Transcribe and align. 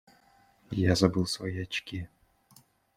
Я 0.71 0.95
забыл 0.95 1.27
свои 1.27 1.61
очки. 1.61 2.07